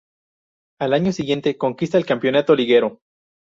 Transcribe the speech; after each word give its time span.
Al 0.79 0.93
año 0.93 1.11
siguiente 1.11 1.59
conquista 1.59 1.99
el 1.99 2.07
campeonato 2.07 2.55
liguero. 2.55 3.01